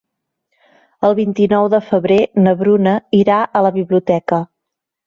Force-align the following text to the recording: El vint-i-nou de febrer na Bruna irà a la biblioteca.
El 1.09 1.13
vint-i-nou 1.19 1.69
de 1.75 1.81
febrer 1.91 2.19
na 2.47 2.57
Bruna 2.63 2.95
irà 3.23 3.41
a 3.61 3.65
la 3.69 3.75
biblioteca. 3.79 4.43